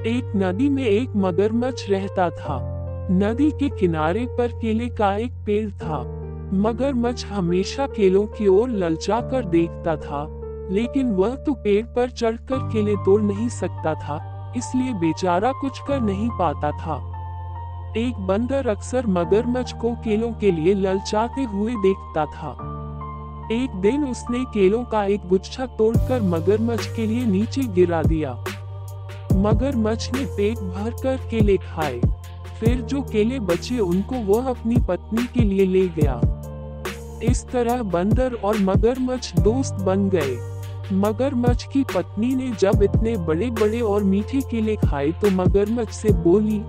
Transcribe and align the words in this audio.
एक 0.00 0.32
नदी 0.36 0.68
में 0.68 0.82
एक 0.82 1.16
मगरमच्छ 1.16 1.88
रहता 1.90 2.28
था। 2.30 2.56
नदी 3.12 3.50
के 3.50 3.68
किनारे 3.70 4.24
पर 4.38 4.52
केले 4.52 4.88
का 4.88 5.12
एक 5.16 5.32
पेड़ 5.46 5.70
था। 5.70 5.98
मगरमच्छ 6.56 7.24
हमेशा 7.26 7.86
केलों 7.86 8.24
की 8.28 8.46
ओर 8.46 8.68
ललचा 8.68 9.20
कर 9.20 9.44
देखता 9.44 9.96
था, 9.96 10.26
लेकिन 10.70 11.10
वह 11.10 11.34
तो 11.36 11.54
पेड़ 11.54 11.84
पर 11.86 12.10
चढ़कर 12.10 12.68
केले 12.72 12.94
तोड़ 12.96 13.20
नहीं 13.22 13.48
सकता 13.48 13.94
था, 13.94 14.52
इसलिए 14.56 14.92
बेचारा 14.92 15.52
कुछ 15.52 15.80
कर 15.88 16.00
नहीं 16.00 16.28
पाता 16.30 16.70
था। 16.70 16.96
एक 17.96 18.26
बंदर 18.26 18.68
अक्सर 18.68 19.06
मगरमच्छ 19.08 19.72
को 19.72 19.90
केलों 20.04 20.32
के 20.32 20.50
लिए 20.50 20.74
ललचाते 20.74 21.42
हुए 21.42 21.72
देखता 21.72 22.24
था। 22.26 22.52
एक 23.52 23.74
दिन 23.80 24.04
उसने 24.04 24.44
केलों 24.54 24.82
का 24.84 25.04
एक 25.04 25.28
गुच्छा 25.28 25.66
तोड़कर 25.76 26.22
मगरमच्छ 26.22 26.86
के 26.86 27.06
लिए 27.06 27.24
नीचे 27.26 27.62
गिरा 27.74 28.02
दिया। 28.02 28.32
मगरमच्छ 29.40 30.12
ने 30.14 30.24
पेट 30.26 30.58
भर 30.58 30.90
कर 31.02 31.16
केले 31.30 31.56
खाए। 31.58 32.00
फिर 32.60 32.80
जो 32.82 33.02
केले 33.02 33.38
बचे 33.40 33.78
उनको 33.78 34.16
वह 34.24 34.48
अपनी 34.50 34.76
पत्नी 34.88 35.26
के 35.34 35.44
लिए 35.44 35.66
ले 35.66 35.86
गया। 35.96 36.20
इस 37.22 37.44
तरह 37.48 37.82
बंदर 37.84 38.34
और 38.34 38.58
मगरमच्छ 38.60 39.38
दोस्त 39.38 39.74
बन 39.84 40.08
गए। 40.08 40.36
मगरमच्छ 40.94 41.64
की 41.64 41.82
पत्नी 41.94 42.34
ने 42.34 42.50
जब 42.60 42.82
इतने 42.82 43.16
बड़े 43.26 43.50
बड़े 43.52 43.80
और 43.80 44.04
मीठे 44.04 44.40
केले 44.40 44.76
खाए 44.76 45.12
तो 45.22 45.30
मगरमच्छ 45.32 45.90
से 45.92 46.12
बोली, 46.22 46.60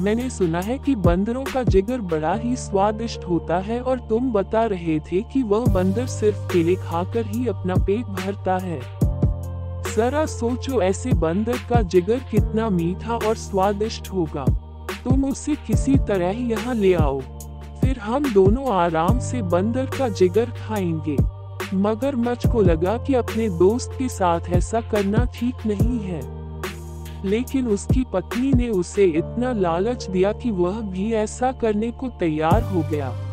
मैंने 0.00 0.28
सुना 0.30 0.60
है 0.60 0.78
कि 0.78 0.94
बंदरों 0.96 1.44
का 1.44 1.62
जिगर 1.64 2.00
बड़ा 2.06 2.34
ही 2.34 2.56
स्वादिष्ट 2.56 3.24
होता 3.24 3.58
है 3.58 3.80
और 3.80 4.00
तुम 4.08 4.32
बता 4.32 4.64
रहे 4.66 4.98
थे 5.02 5.20
कि 5.32 5.42
वह 5.42 5.72
बंदर 5.74 6.06
सिर्फ़ 6.08 6.46
केले 6.52 6.74
खाकर 6.80 7.26
ही 7.26 7.46
अपना 7.46 7.74
पेट 7.76 8.06
भरता 8.16 8.56
है। 8.58 8.80
जरा 9.96 10.26
सोचो 10.26 10.82
ऐसे 10.82 11.12
बंदर 11.12 11.56
का 11.70 11.82
जिगर 11.82 12.18
कितना 12.18 12.70
मीठा 12.70 13.14
और 13.14 13.36
स्वादिष्ट 13.36 14.08
होगा। 14.08 14.44
तुम 15.04 15.24
उसे 15.24 15.54
किसी 15.54 15.96
तरह 15.96 16.30
यहाँ 16.30 16.74
ले 16.74 16.94
आओ। 16.94 17.20
फिर 17.80 17.98
हम 17.98 18.32
दोनों 18.32 18.72
आराम 18.72 19.18
से 19.18 19.42
बंदर 19.42 19.86
का 19.86 20.08
जिगर 20.08 20.44
खाएँगे। 20.44 21.16
मगरमच्छ 21.76 22.46
को 22.46 22.62
लगा 22.62 22.98
कि 22.98 23.14
अपने 23.14 23.48
दोस्त 23.48 23.90
के 23.98 24.08
साथ 24.08 24.40
ऐसा 24.50 24.80
करना 24.80 25.24
ठीक 25.24 25.54
नहीं 25.66 26.00
है। 26.00 26.36
लेकिन 27.24 27.66
उसकी 27.66 28.04
पत्नी 28.12 28.52
ने 28.52 28.68
उसे 28.68 29.04
इतना 29.04 29.52
लालच 29.52 30.10
दिया 30.10 30.32
कि 30.32 30.50
वह 30.50 30.80
भी 30.80 31.12
ऐसा 31.12 31.52
करने 31.52 31.90
को 31.90 32.08
तैयार 32.08 32.62
हो 32.62 32.80
गया। 32.80 33.25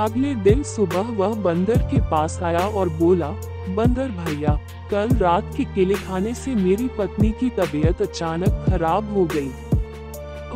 अगले 0.00 0.34
दिन 0.34 0.62
सुबह 0.62 1.10
वह 1.16 1.34
बंदर 1.42 1.78
के 1.90 2.00
पास 2.10 2.38
आया 2.42 2.66
और 2.68 2.88
बोला, 2.90 3.28
बंदर 3.74 4.08
भैया, 4.14 4.58
कल 4.90 5.08
रात 5.16 5.52
के 5.56 5.64
केले 5.64 5.94
खाने 5.96 6.34
से 6.34 6.54
मेरी 6.54 6.88
पत्नी 6.98 7.30
की 7.30 7.50
तबीयत 7.50 8.02
अचानक 8.02 8.64
खराब 8.68 9.12
हो 9.14 9.24
गई। 9.24 9.50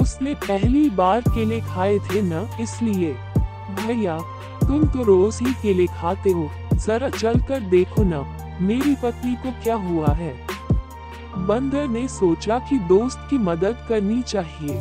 उसने 0.02 0.34
पहली 0.34 0.88
बार 0.90 1.20
केले 1.28 1.60
खाए 1.60 1.98
थे 2.00 2.22
न, 2.22 2.46
इसलिए। 2.60 3.12
भैया, 3.76 4.18
तुम 4.60 4.86
तो 4.86 5.02
रोज 5.04 5.38
ही 5.42 5.52
केले 5.62 5.86
खाते 5.92 6.30
हो, 6.30 6.48
जरा 6.74 7.08
चल 7.10 7.40
कर 7.40 7.60
देखो 7.70 8.02
न, 8.02 8.24
मेरी 8.60 8.94
पत्नी 9.02 9.34
को 9.34 9.50
क्या 9.62 9.74
हुआ 9.76 10.12
है? 10.14 10.34
बंदर 11.38 11.86
ने 11.88 12.06
सोचा 12.08 12.58
कि 12.58 12.78
दोस्त 12.78 13.26
की 13.30 13.38
मदद 13.38 13.86
करनी 13.88 14.20
चाहिए, 14.22 14.80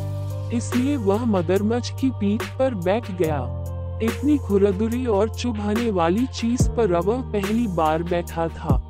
इसलिए 0.56 0.96
वह 0.96 1.24
मगरमच्छ 1.26 1.90
की 1.90 2.10
पीठ 2.10 2.42
पर 2.58 2.74
बैठ 2.74 3.10
गया। 3.12 3.57
इतनी 4.02 4.36
खुरदुरी 4.38 5.04
और 5.06 5.28
चुभाने 5.30 5.90
वाली 5.90 6.26
चीज़ 6.34 6.68
पर 6.70 6.92
वह 6.94 7.20
पहली 7.32 7.66
बार 7.66 8.02
बैठा 8.02 8.46
था। 8.48 8.80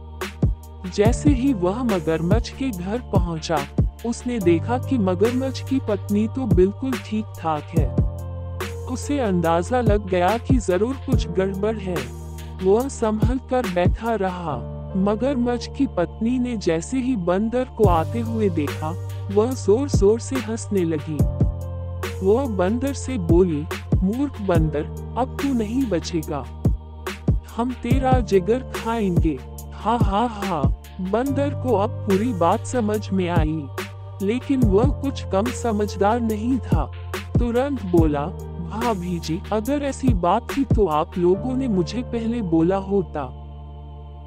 जैसे 0.97 1.31
ही 1.31 1.53
वह 1.55 1.83
मगरमच्छ 1.85 2.49
के 2.51 2.69
घर 2.71 2.99
पहुँचा, 3.13 3.59
उसने 4.07 4.39
देखा 4.39 4.79
कि 4.79 4.99
मगरमच्छ 4.99 5.69
की 5.71 5.79
पत्नी 5.89 6.27
तो 6.29 6.47
बिल्कुल 6.47 6.93
ठीक 7.07 7.33
ठाक 7.39 7.79
है। 7.79 7.89
उसे 8.87 9.19
अंदाज़ा 9.19 9.81
लग 9.81 10.07
गया 10.09 10.37
कि 10.39 10.59
ज़रूर 10.59 10.95
कुछ 11.07 11.29
गड़बड़ 11.29 11.77
है। 11.77 11.97
वह 12.63 12.89
संभल 12.91 13.41
कर 13.51 13.73
बैठा 13.75 14.15
रहा। 14.15 14.57
मगरमच्छ 14.99 15.67
की 15.69 15.87
पत्नी 15.87 16.39
ने 16.39 16.57
जैसे 16.59 16.99
ही 16.99 17.17
बंदर 17.17 17.65
को 17.79 17.89
आते 17.89 18.21
हुए 18.21 18.49
देखा 18.51 18.91
वह 19.33 19.53
ज़ोर 19.55 19.89
ज़ोर 19.89 20.21
से 20.21 20.37
हंसने 20.41 20.85
लगी। 20.85 21.19
वह 22.23 22.47
बंदर 22.57 22.93
से 22.93 23.19
बोली 23.19 23.65
मूर्ख 24.03 24.41
बंदर, 24.41 25.15
अब 25.19 25.37
तू 25.43 25.53
नहीं 25.55 25.89
बचेगा। 25.89 26.45
हम 27.57 27.73
तेरा 27.73 28.13
जिगर 28.21 28.59
खाएँगे। 28.77 29.39
हा 29.73 29.97
हा 29.97 30.27
हा। 30.27 30.63
बंदर 31.01 31.51
को 31.51 31.75
अब 31.75 31.91
पूरी 31.91 32.33
बात 32.33 32.67
समझ 32.67 33.11
में 33.11 33.29
आई। 33.29 33.65
लेकिन 34.23 34.63
वह 34.63 35.01
कुछ 35.03 35.25
कम 35.33 35.45
समझदार 35.47 36.21
नहीं 36.21 36.59
था। 36.59 36.93
तुरंत 37.39 37.85
बोला 37.87 38.27
भाभी 38.71 39.19
जी 39.19 39.41
अगर 39.53 39.83
ऐसी 39.83 40.09
बात 40.09 40.49
थी 40.57 40.65
तो 40.65 40.87
आप 40.87 41.19
लोगों 41.19 41.57
ने 41.57 41.69
मुझे 41.69 42.03
पहले 42.03 42.43
बोला 42.43 42.77
होता। 42.77 43.45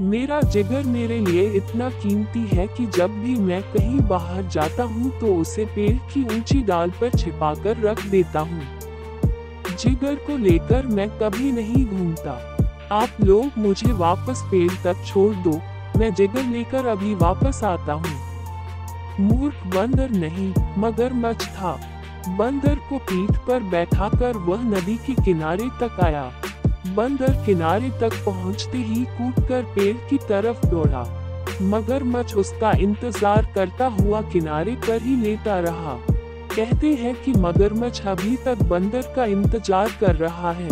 मेरा 0.01 0.41
जिगर 0.41 0.83
मेरे 0.83 1.19
लिए 1.19 1.49
इतना 1.49 1.89
कीमती 1.89 2.47
है 2.47 2.67
कि 2.67 2.85
जब 2.85 3.09
भी 3.09 3.35
मैं 3.35 3.61
कहीं 3.63 3.99
बाहर 3.99 4.47
जाता 4.47 4.83
हूँ 4.83 5.19
तो 5.19 5.35
उसे 5.35 5.65
पेड़ 5.65 5.97
की 6.13 6.23
ऊँची 6.37 6.61
डाल 6.61 6.91
पर 6.91 7.09
छिपाकर 7.09 7.77
रख 7.77 8.05
देता 8.05 8.39
हूँ। 8.39 8.61
जिगर 9.81 10.15
को 10.15 10.35
लेकर 10.37 10.87
मैं 10.87 11.07
कभी 11.19 11.51
नहीं 11.51 11.85
घूमता। 11.85 12.31
आप 12.91 13.21
लोग 13.21 13.57
मुझे 13.57 13.91
वापस 13.91 14.41
पेड़ 14.51 14.71
तक 14.83 15.03
छोड़ 15.05 15.33
दो, 15.35 15.51
मैं 15.97 16.13
जिगर 16.13 16.43
लेकर 16.43 16.87
अभी 16.87 17.13
वापस 17.15 17.63
आता 17.63 17.93
हूँ। 17.93 18.19
मूर्ख, 19.19 19.65
बंदर 19.67 20.09
नहीं, 20.09 20.53
मगर 20.77 21.13
मच 21.13 21.45
था। 21.47 21.71
बंदर 22.29 22.75
को 22.89 22.97
पीठ 23.03 23.37
पर 23.47 23.63
बैठाकर 23.63 24.37
वह 24.39 24.61
नदी 24.65 24.95
के 24.97 25.13
किनारे 25.23 25.69
तक 25.79 25.99
आया। 26.03 26.31
बंदर 26.87 27.43
किनारे 27.45 27.89
तक 28.01 28.23
पहुँचते 28.25 28.77
ही 28.77 29.03
कूदकर 29.07 29.63
पेड़ 29.75 29.95
की 30.09 30.17
तरफ़ 30.29 30.65
दौड़ा। 30.67 31.03
मगरमच्छ 31.61 32.33
उसका 32.35 32.71
इंतज़ार 32.79 33.51
करता 33.55 33.85
हुआ 33.99 34.21
किनारे 34.31 34.75
पर 34.87 35.01
ही 35.01 35.15
लेटा 35.15 35.59
रहा। 35.59 35.99
कहते 36.55 36.93
हैं 36.93 37.13
कि 37.23 37.33
मगरमच्छ 37.33 38.01
अभी 38.07 38.35
तक 38.45 38.61
बंदर 38.69 39.01
का 39.15 39.25
इंतज़ार 39.25 39.91
कर 39.99 40.15
रहा 40.15 40.51
है। 40.51 40.69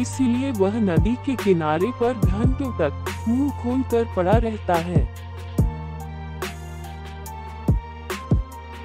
इसलिए 0.00 0.50
वह 0.52 0.78
नदी 0.80 1.14
के 1.26 1.34
किनारे 1.34 1.90
पर 2.00 2.12
घंटों 2.14 2.70
तक 2.72 3.04
मुँह 3.28 3.50
खोल 3.62 3.82
कर 3.82 4.04
पड़ा 4.16 4.36
रहता 4.38 4.74
है। 4.74 5.06